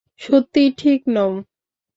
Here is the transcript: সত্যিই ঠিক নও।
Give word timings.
সত্যিই 0.21 0.69
ঠিক 0.77 1.01
নও। 1.07 1.31